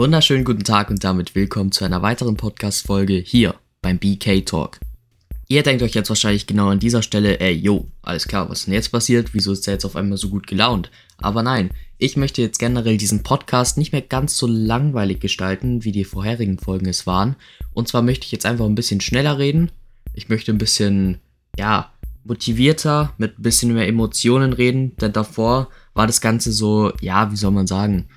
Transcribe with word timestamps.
Wunderschönen 0.00 0.46
guten 0.46 0.64
Tag 0.64 0.88
und 0.88 1.04
damit 1.04 1.34
willkommen 1.34 1.72
zu 1.72 1.84
einer 1.84 2.00
weiteren 2.00 2.38
Podcast-Folge 2.38 3.16
hier 3.16 3.56
beim 3.82 3.98
BK 3.98 4.40
Talk. 4.46 4.80
Ihr 5.46 5.62
denkt 5.62 5.82
euch 5.82 5.92
jetzt 5.92 6.08
wahrscheinlich 6.08 6.46
genau 6.46 6.70
an 6.70 6.78
dieser 6.78 7.02
Stelle, 7.02 7.38
ey, 7.38 7.52
yo, 7.52 7.86
alles 8.00 8.26
klar, 8.26 8.48
was 8.48 8.60
ist 8.60 8.66
denn 8.66 8.72
jetzt 8.72 8.92
passiert? 8.92 9.34
Wieso 9.34 9.52
ist 9.52 9.66
der 9.66 9.74
jetzt 9.74 9.84
auf 9.84 9.96
einmal 9.96 10.16
so 10.16 10.30
gut 10.30 10.46
gelaunt? 10.46 10.90
Aber 11.18 11.42
nein, 11.42 11.68
ich 11.98 12.16
möchte 12.16 12.40
jetzt 12.40 12.58
generell 12.58 12.96
diesen 12.96 13.22
Podcast 13.22 13.76
nicht 13.76 13.92
mehr 13.92 14.00
ganz 14.00 14.38
so 14.38 14.46
langweilig 14.46 15.20
gestalten, 15.20 15.84
wie 15.84 15.92
die 15.92 16.04
vorherigen 16.04 16.56
Folgen 16.56 16.88
es 16.88 17.06
waren. 17.06 17.36
Und 17.74 17.88
zwar 17.88 18.00
möchte 18.00 18.24
ich 18.24 18.32
jetzt 18.32 18.46
einfach 18.46 18.64
ein 18.64 18.76
bisschen 18.76 19.02
schneller 19.02 19.36
reden. 19.36 19.70
Ich 20.14 20.30
möchte 20.30 20.50
ein 20.50 20.56
bisschen, 20.56 21.18
ja, 21.58 21.92
motivierter, 22.24 23.12
mit 23.18 23.38
ein 23.38 23.42
bisschen 23.42 23.74
mehr 23.74 23.86
Emotionen 23.86 24.54
reden, 24.54 24.96
denn 24.96 25.12
davor 25.12 25.68
war 25.92 26.06
das 26.06 26.22
Ganze 26.22 26.52
so, 26.52 26.90
ja, 27.02 27.30
wie 27.32 27.36
soll 27.36 27.50
man 27.50 27.66
sagen, 27.66 28.08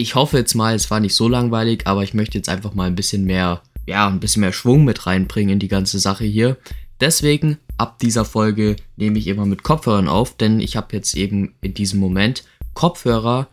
ich 0.00 0.14
hoffe 0.14 0.38
jetzt 0.38 0.54
mal, 0.54 0.74
es 0.74 0.90
war 0.90 0.98
nicht 0.98 1.14
so 1.14 1.28
langweilig, 1.28 1.86
aber 1.86 2.02
ich 2.02 2.14
möchte 2.14 2.38
jetzt 2.38 2.48
einfach 2.48 2.72
mal 2.72 2.86
ein 2.86 2.94
bisschen 2.94 3.24
mehr, 3.24 3.62
ja, 3.86 4.08
ein 4.08 4.18
bisschen 4.18 4.40
mehr 4.40 4.54
Schwung 4.54 4.84
mit 4.84 5.06
reinbringen 5.06 5.52
in 5.52 5.58
die 5.58 5.68
ganze 5.68 5.98
Sache 5.98 6.24
hier. 6.24 6.56
Deswegen, 7.00 7.58
ab 7.76 7.98
dieser 7.98 8.24
Folge 8.24 8.76
nehme 8.96 9.18
ich 9.18 9.26
immer 9.26 9.44
mit 9.44 9.62
Kopfhörern 9.62 10.08
auf, 10.08 10.36
denn 10.38 10.58
ich 10.60 10.76
habe 10.76 10.96
jetzt 10.96 11.14
eben 11.16 11.54
in 11.60 11.74
diesem 11.74 12.00
Moment 12.00 12.44
Kopfhörer 12.72 13.48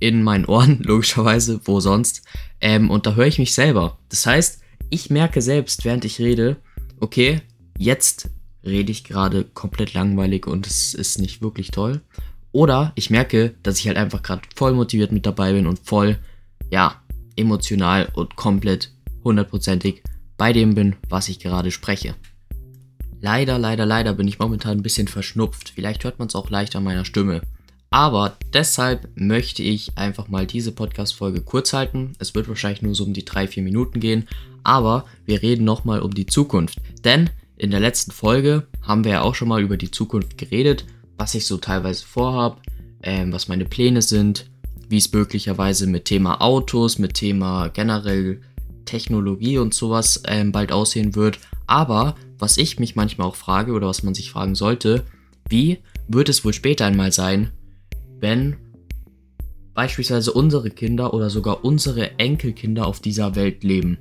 in 0.00 0.22
meinen 0.22 0.44
Ohren, 0.44 0.78
logischerweise, 0.82 1.60
wo 1.64 1.80
sonst. 1.80 2.24
Ähm, 2.60 2.90
und 2.90 3.06
da 3.06 3.14
höre 3.14 3.26
ich 3.26 3.38
mich 3.38 3.54
selber. 3.54 3.98
Das 4.10 4.26
heißt, 4.26 4.60
ich 4.90 5.08
merke 5.08 5.40
selbst, 5.40 5.86
während 5.86 6.04
ich 6.04 6.18
rede, 6.18 6.56
okay, 7.00 7.40
jetzt 7.78 8.28
rede 8.62 8.92
ich 8.92 9.04
gerade 9.04 9.44
komplett 9.44 9.94
langweilig 9.94 10.46
und 10.46 10.66
es 10.66 10.92
ist 10.92 11.18
nicht 11.18 11.40
wirklich 11.40 11.70
toll. 11.70 12.02
Oder 12.52 12.92
ich 12.94 13.10
merke, 13.10 13.54
dass 13.62 13.78
ich 13.78 13.86
halt 13.86 13.96
einfach 13.96 14.22
gerade 14.22 14.42
voll 14.54 14.72
motiviert 14.72 15.12
mit 15.12 15.26
dabei 15.26 15.52
bin 15.52 15.66
und 15.66 15.78
voll, 15.78 16.18
ja, 16.70 17.00
emotional 17.36 18.08
und 18.14 18.36
komplett 18.36 18.92
hundertprozentig 19.24 20.02
bei 20.36 20.52
dem 20.52 20.74
bin, 20.74 20.96
was 21.08 21.28
ich 21.28 21.38
gerade 21.38 21.70
spreche. 21.70 22.14
Leider, 23.20 23.58
leider, 23.58 23.84
leider 23.84 24.14
bin 24.14 24.26
ich 24.26 24.38
momentan 24.38 24.78
ein 24.78 24.82
bisschen 24.82 25.06
verschnupft. 25.06 25.72
Vielleicht 25.74 26.04
hört 26.04 26.18
man 26.18 26.28
es 26.28 26.34
auch 26.34 26.48
leicht 26.48 26.74
an 26.74 26.84
meiner 26.84 27.04
Stimme. 27.04 27.42
Aber 27.90 28.36
deshalb 28.54 29.08
möchte 29.14 29.62
ich 29.62 29.98
einfach 29.98 30.28
mal 30.28 30.46
diese 30.46 30.72
Podcast-Folge 30.72 31.42
kurz 31.42 31.72
halten. 31.72 32.14
Es 32.18 32.34
wird 32.34 32.48
wahrscheinlich 32.48 32.82
nur 32.82 32.94
so 32.94 33.04
um 33.04 33.12
die 33.12 33.24
3-4 33.24 33.62
Minuten 33.62 34.00
gehen. 34.00 34.26
Aber 34.62 35.04
wir 35.26 35.42
reden 35.42 35.64
nochmal 35.64 36.00
um 36.00 36.14
die 36.14 36.26
Zukunft. 36.26 36.78
Denn 37.04 37.28
in 37.56 37.70
der 37.70 37.80
letzten 37.80 38.12
Folge 38.12 38.66
haben 38.80 39.04
wir 39.04 39.12
ja 39.12 39.20
auch 39.22 39.34
schon 39.34 39.48
mal 39.48 39.60
über 39.60 39.76
die 39.76 39.90
Zukunft 39.90 40.38
geredet 40.38 40.86
was 41.20 41.34
ich 41.34 41.46
so 41.46 41.58
teilweise 41.58 42.04
vorhabe, 42.06 42.56
ähm, 43.02 43.30
was 43.30 43.46
meine 43.46 43.66
Pläne 43.66 44.00
sind, 44.00 44.50
wie 44.88 44.96
es 44.96 45.12
möglicherweise 45.12 45.86
mit 45.86 46.06
Thema 46.06 46.40
Autos, 46.40 46.98
mit 46.98 47.12
Thema 47.12 47.68
generell 47.68 48.40
Technologie 48.86 49.58
und 49.58 49.74
sowas 49.74 50.22
ähm, 50.26 50.50
bald 50.50 50.72
aussehen 50.72 51.14
wird. 51.14 51.38
Aber 51.66 52.16
was 52.38 52.56
ich 52.56 52.80
mich 52.80 52.96
manchmal 52.96 53.28
auch 53.28 53.36
frage 53.36 53.72
oder 53.72 53.86
was 53.86 54.02
man 54.02 54.14
sich 54.14 54.30
fragen 54.30 54.54
sollte, 54.54 55.04
wie 55.50 55.80
wird 56.08 56.30
es 56.30 56.42
wohl 56.42 56.54
später 56.54 56.86
einmal 56.86 57.12
sein, 57.12 57.52
wenn 58.18 58.56
beispielsweise 59.74 60.32
unsere 60.32 60.70
Kinder 60.70 61.12
oder 61.12 61.28
sogar 61.28 61.66
unsere 61.66 62.18
Enkelkinder 62.18 62.86
auf 62.86 62.98
dieser 62.98 63.36
Welt 63.36 63.62
leben? 63.62 63.98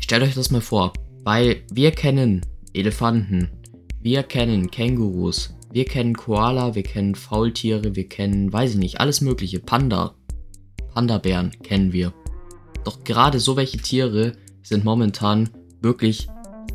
Stellt 0.00 0.22
euch 0.22 0.34
das 0.34 0.50
mal 0.50 0.60
vor, 0.60 0.92
weil 1.24 1.62
wir 1.72 1.92
kennen 1.92 2.42
Elefanten, 2.74 3.48
wir 4.02 4.22
kennen 4.22 4.70
Kängurus, 4.70 5.55
wir 5.76 5.84
kennen 5.84 6.16
Koala, 6.16 6.74
wir 6.74 6.84
kennen 6.84 7.14
Faultiere, 7.14 7.94
wir 7.94 8.08
kennen, 8.08 8.50
weiß 8.50 8.70
ich 8.70 8.76
nicht, 8.78 8.98
alles 8.98 9.20
mögliche. 9.20 9.58
Panda. 9.58 10.14
Panda-Bären 10.94 11.50
kennen 11.62 11.92
wir. 11.92 12.14
Doch 12.86 13.04
gerade 13.04 13.40
so 13.40 13.56
welche 13.56 13.76
Tiere 13.76 14.32
sind 14.62 14.86
momentan 14.86 15.50
wirklich 15.82 16.28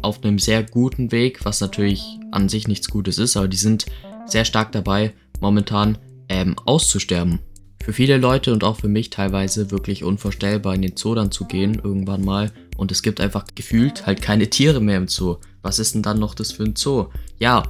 auf 0.03 0.23
einem 0.23 0.37
sehr 0.37 0.61
guten 0.61 1.11
Weg, 1.11 1.43
was 1.45 1.61
natürlich 1.61 2.19
an 2.31 2.47
sich 2.47 2.67
nichts 2.67 2.89
Gutes 2.89 3.17
ist, 3.17 3.35
aber 3.37 3.47
die 3.47 3.57
sind 3.57 3.87
sehr 4.27 4.45
stark 4.45 4.71
dabei, 4.71 5.15
momentan 5.39 5.97
ähm, 6.29 6.55
auszusterben. 6.65 7.39
Für 7.83 7.93
viele 7.93 8.17
Leute 8.17 8.53
und 8.53 8.63
auch 8.63 8.77
für 8.77 8.87
mich 8.87 9.09
teilweise 9.09 9.71
wirklich 9.71 10.03
unvorstellbar, 10.03 10.75
in 10.75 10.83
den 10.83 10.95
Zoo 10.95 11.15
dann 11.15 11.31
zu 11.31 11.45
gehen, 11.45 11.81
irgendwann 11.83 12.23
mal. 12.23 12.51
Und 12.77 12.91
es 12.91 13.01
gibt 13.01 13.19
einfach 13.19 13.45
gefühlt 13.55 14.05
halt 14.05 14.21
keine 14.21 14.51
Tiere 14.51 14.79
mehr 14.79 14.97
im 14.97 15.07
Zoo. 15.07 15.37
Was 15.63 15.79
ist 15.79 15.95
denn 15.95 16.03
dann 16.03 16.19
noch 16.19 16.35
das 16.35 16.51
für 16.51 16.65
ein 16.65 16.75
Zoo? 16.75 17.07
Ja, 17.39 17.63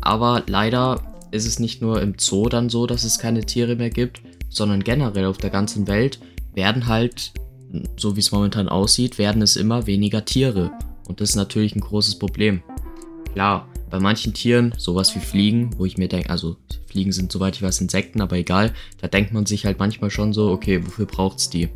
aber 0.00 0.42
leider 0.46 1.00
ist 1.30 1.46
es 1.46 1.58
nicht 1.58 1.82
nur 1.82 2.00
im 2.00 2.14
Zoo 2.18 2.48
dann 2.48 2.68
so, 2.68 2.86
dass 2.86 3.04
es 3.04 3.18
keine 3.18 3.44
Tiere 3.44 3.76
mehr 3.76 3.90
gibt, 3.90 4.22
sondern 4.48 4.84
generell 4.84 5.26
auf 5.26 5.38
der 5.38 5.50
ganzen 5.50 5.86
Welt 5.88 6.20
werden 6.54 6.86
halt, 6.86 7.32
so 7.96 8.16
wie 8.16 8.20
es 8.20 8.32
momentan 8.32 8.68
aussieht, 8.68 9.18
werden 9.18 9.42
es 9.42 9.56
immer 9.56 9.86
weniger 9.86 10.24
Tiere. 10.24 10.70
Und 11.06 11.20
das 11.20 11.30
ist 11.30 11.36
natürlich 11.36 11.74
ein 11.76 11.80
großes 11.80 12.18
Problem. 12.18 12.62
Klar, 13.32 13.68
bei 13.90 14.00
manchen 14.00 14.34
Tieren, 14.34 14.74
sowas 14.78 15.14
wie 15.14 15.20
Fliegen, 15.20 15.70
wo 15.76 15.84
ich 15.84 15.98
mir 15.98 16.08
denke, 16.08 16.30
also 16.30 16.56
Fliegen 16.86 17.12
sind 17.12 17.30
soweit 17.30 17.56
ich 17.56 17.62
weiß 17.62 17.80
Insekten, 17.80 18.20
aber 18.20 18.36
egal, 18.36 18.72
da 19.00 19.08
denkt 19.08 19.32
man 19.32 19.46
sich 19.46 19.66
halt 19.66 19.78
manchmal 19.78 20.10
schon 20.10 20.32
so, 20.32 20.50
okay, 20.50 20.84
wofür 20.84 21.06
braucht 21.06 21.38
es 21.38 21.50
die? 21.50 21.68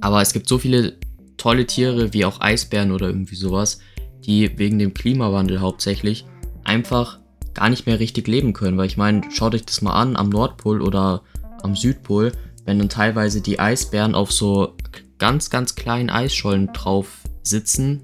Aber 0.00 0.22
es 0.22 0.32
gibt 0.32 0.48
so 0.48 0.58
viele 0.58 0.96
tolle 1.36 1.66
Tiere 1.66 2.12
wie 2.12 2.24
auch 2.24 2.40
Eisbären 2.40 2.92
oder 2.92 3.08
irgendwie 3.08 3.34
sowas, 3.34 3.80
die 4.24 4.58
wegen 4.58 4.78
dem 4.78 4.94
Klimawandel 4.94 5.60
hauptsächlich 5.60 6.24
einfach 6.70 7.18
gar 7.52 7.68
nicht 7.68 7.86
mehr 7.86 7.98
richtig 7.98 8.28
leben 8.28 8.52
können. 8.52 8.78
Weil 8.78 8.86
ich 8.86 8.96
meine, 8.96 9.22
schaut 9.30 9.54
euch 9.54 9.66
das 9.66 9.82
mal 9.82 9.92
an, 9.92 10.16
am 10.16 10.28
Nordpol 10.28 10.80
oder 10.80 11.22
am 11.62 11.74
Südpol, 11.74 12.32
wenn 12.64 12.78
dann 12.78 12.88
teilweise 12.88 13.40
die 13.40 13.58
Eisbären 13.58 14.14
auf 14.14 14.30
so 14.32 14.76
ganz, 15.18 15.50
ganz 15.50 15.74
kleinen 15.74 16.10
Eisschollen 16.10 16.72
drauf 16.72 17.08
sitzen, 17.42 18.02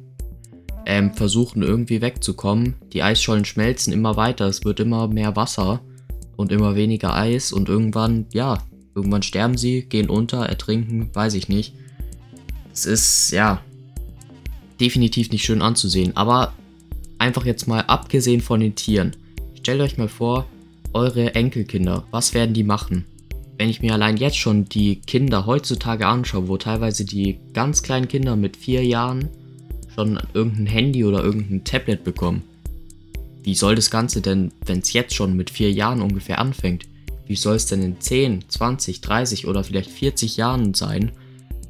ähm, 0.85 1.15
versuchen 1.15 1.63
irgendwie 1.63 2.01
wegzukommen. 2.01 2.75
Die 2.93 3.03
Eisschollen 3.03 3.45
schmelzen 3.45 3.93
immer 3.93 4.17
weiter, 4.17 4.47
es 4.47 4.65
wird 4.65 4.81
immer 4.81 5.07
mehr 5.07 5.37
Wasser 5.37 5.81
und 6.37 6.51
immer 6.51 6.75
weniger 6.75 7.15
Eis 7.15 7.53
und 7.53 7.69
irgendwann, 7.69 8.27
ja, 8.33 8.59
irgendwann 8.95 9.23
sterben 9.23 9.57
sie, 9.57 9.83
gehen 9.83 10.11
unter, 10.11 10.45
ertrinken, 10.47 11.11
weiß 11.15 11.35
ich 11.35 11.49
nicht. 11.49 11.75
Es 12.73 12.85
ist, 12.85 13.31
ja, 13.31 13.63
definitiv 14.81 15.31
nicht 15.31 15.45
schön 15.45 15.63
anzusehen, 15.63 16.17
aber 16.17 16.53
einfach 17.19 17.45
jetzt 17.45 17.67
mal 17.69 17.81
abgesehen 17.81 18.41
von 18.41 18.61
den 18.61 18.75
Tieren. 18.75 19.17
Stellt 19.55 19.81
euch 19.81 19.99
mal 19.99 20.09
vor, 20.09 20.47
eure 20.93 21.35
Enkelkinder, 21.35 22.05
was 22.11 22.35
werden 22.35 22.55
die 22.55 22.65
machen? 22.65 23.05
Wenn 23.59 23.69
ich 23.69 23.81
mir 23.81 23.95
allein 23.95 24.17
jetzt 24.17 24.37
schon 24.37 24.67
die 24.67 24.97
Kinder 24.97 25.47
heutzutage 25.47 26.07
anschaue, 26.07 26.49
wo 26.49 26.57
teilweise 26.57 27.05
die 27.05 27.39
ganz 27.55 27.83
kleinen 27.83 28.09
Kinder 28.09 28.37
mit 28.37 28.57
vier 28.57 28.85
Jahren 28.85 29.29
schon 29.95 30.21
irgendein 30.35 30.67
Handy 30.67 31.05
oder 31.05 31.25
irgendein 31.25 31.65
Tablet 31.65 32.05
bekommen. 32.05 32.43
Wie 33.43 33.55
soll 33.55 33.75
das 33.75 33.91
Ganze 33.91 34.21
denn, 34.21 34.53
wenn 34.67 34.81
es 34.81 34.93
jetzt 34.93 35.15
schon 35.15 35.37
mit 35.37 35.51
vier 35.51 35.71
Jahren 35.71 36.03
ungefähr 36.03 36.39
anfängt, 36.39 36.85
wie 37.27 37.37
soll 37.37 37.57
es 37.57 37.67
denn 37.67 37.83
in 37.83 38.01
10, 38.01 38.45
20, 38.49 39.01
30 39.01 39.47
oder 39.47 39.65
vielleicht 39.65 39.91
40 39.91 40.37
Jahren 40.37 40.75
sein, 40.75 41.13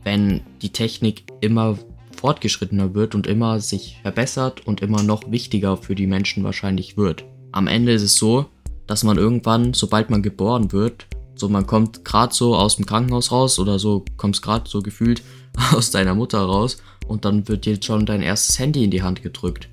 wenn 0.05 0.41
die 0.63 0.71
Technik 0.71 1.25
immer 1.41 1.79
fortgeschrittener 2.27 2.93
wird 2.93 3.15
und 3.15 3.29
immer 3.29 3.61
sich 3.61 3.99
verbessert 4.03 4.67
und 4.67 4.83
immer 4.83 5.05
noch 5.05 5.31
wichtiger 5.31 5.77
für 5.77 5.95
die 5.95 6.09
Menschen 6.09 6.43
wahrscheinlich 6.43 6.97
wird. 6.97 7.25
Am 7.53 7.69
Ende 7.69 7.93
ist 7.93 8.03
es 8.03 8.17
so, 8.17 8.47
dass 8.89 9.05
man 9.05 9.17
irgendwann, 9.17 9.75
sobald 9.75 10.11
man 10.11 10.23
geboren 10.23 10.73
wird, 10.73 11.07
so 11.37 11.49
man 11.49 11.69
kommt 11.69 12.05
gerade 12.05 12.35
so 12.35 12.57
aus 12.57 12.75
dem 12.77 12.85
Krankenhaus 12.85 13.31
raus 13.31 13.61
oder 13.61 13.79
so, 13.79 14.05
kommst 14.17 14.43
gerade 14.43 14.69
so 14.69 14.83
gefühlt 14.83 15.23
aus 15.73 15.93
deiner 15.93 16.17
Mutter 16.17 16.41
raus 16.41 16.79
und 17.07 17.25
dann 17.25 17.47
wird 17.47 17.65
dir 17.65 17.81
schon 17.81 18.07
dein 18.07 18.23
erstes 18.23 18.59
Handy 18.59 18.83
in 18.83 18.91
die 18.91 19.03
Hand 19.03 19.23
gedrückt. 19.23 19.69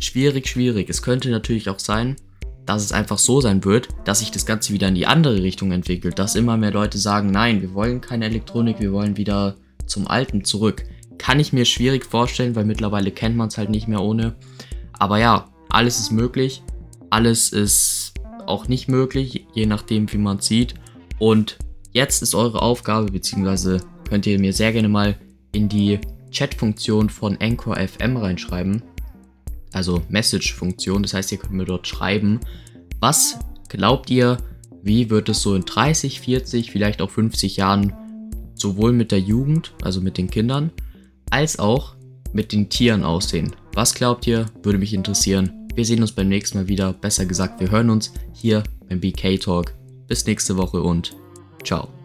Schwierig, 0.00 0.48
schwierig. 0.48 0.88
Es 0.88 1.02
könnte 1.02 1.28
natürlich 1.28 1.68
auch 1.68 1.78
sein, 1.78 2.16
dass 2.64 2.84
es 2.84 2.92
einfach 2.92 3.18
so 3.18 3.42
sein 3.42 3.62
wird, 3.66 3.88
dass 4.04 4.20
sich 4.20 4.30
das 4.30 4.46
Ganze 4.46 4.72
wieder 4.72 4.88
in 4.88 4.94
die 4.94 5.06
andere 5.06 5.42
Richtung 5.42 5.72
entwickelt, 5.72 6.18
dass 6.18 6.36
immer 6.36 6.56
mehr 6.56 6.72
Leute 6.72 6.96
sagen, 6.96 7.30
nein, 7.30 7.60
wir 7.60 7.74
wollen 7.74 8.00
keine 8.00 8.24
Elektronik, 8.24 8.80
wir 8.80 8.92
wollen 8.92 9.18
wieder 9.18 9.56
zum 9.84 10.08
Alten 10.08 10.42
zurück. 10.42 10.84
Kann 11.18 11.40
ich 11.40 11.52
mir 11.52 11.64
schwierig 11.64 12.04
vorstellen, 12.04 12.54
weil 12.54 12.64
mittlerweile 12.64 13.10
kennt 13.10 13.36
man 13.36 13.48
es 13.48 13.58
halt 13.58 13.70
nicht 13.70 13.88
mehr 13.88 14.02
ohne. 14.02 14.34
Aber 14.92 15.18
ja, 15.18 15.48
alles 15.68 15.98
ist 15.98 16.10
möglich. 16.10 16.62
Alles 17.10 17.50
ist 17.50 18.14
auch 18.46 18.68
nicht 18.68 18.88
möglich, 18.88 19.46
je 19.54 19.66
nachdem, 19.66 20.12
wie 20.12 20.18
man 20.18 20.38
es 20.38 20.46
sieht. 20.46 20.74
Und 21.18 21.58
jetzt 21.92 22.22
ist 22.22 22.34
eure 22.34 22.62
Aufgabe, 22.62 23.10
beziehungsweise 23.10 23.80
könnt 24.08 24.26
ihr 24.26 24.38
mir 24.38 24.52
sehr 24.52 24.72
gerne 24.72 24.88
mal 24.88 25.16
in 25.52 25.68
die 25.68 25.98
Chat-Funktion 26.30 27.10
von 27.10 27.36
Anchor 27.40 27.76
FM 27.76 28.16
reinschreiben. 28.16 28.82
Also 29.72 30.02
Message-Funktion. 30.08 31.02
Das 31.02 31.14
heißt, 31.14 31.32
ihr 31.32 31.38
könnt 31.38 31.52
mir 31.52 31.64
dort 31.64 31.86
schreiben, 31.86 32.40
was 33.00 33.38
glaubt 33.68 34.10
ihr, 34.10 34.38
wie 34.82 35.10
wird 35.10 35.28
es 35.28 35.42
so 35.42 35.54
in 35.54 35.64
30, 35.64 36.20
40, 36.20 36.70
vielleicht 36.70 37.02
auch 37.02 37.10
50 37.10 37.56
Jahren 37.56 37.92
sowohl 38.54 38.92
mit 38.92 39.12
der 39.12 39.20
Jugend, 39.20 39.72
also 39.82 40.00
mit 40.00 40.16
den 40.16 40.30
Kindern, 40.30 40.70
als 41.30 41.58
auch 41.58 41.94
mit 42.32 42.52
den 42.52 42.68
Tieren 42.68 43.04
aussehen. 43.04 43.54
Was 43.74 43.94
glaubt 43.94 44.26
ihr? 44.26 44.46
Würde 44.62 44.78
mich 44.78 44.94
interessieren. 44.94 45.68
Wir 45.74 45.84
sehen 45.84 46.00
uns 46.00 46.12
beim 46.12 46.28
nächsten 46.28 46.58
Mal 46.58 46.68
wieder. 46.68 46.92
Besser 46.92 47.26
gesagt, 47.26 47.60
wir 47.60 47.70
hören 47.70 47.90
uns 47.90 48.12
hier 48.32 48.62
beim 48.88 49.00
BK 49.00 49.38
Talk. 49.38 49.74
Bis 50.06 50.26
nächste 50.26 50.56
Woche 50.56 50.82
und 50.82 51.16
ciao. 51.64 51.95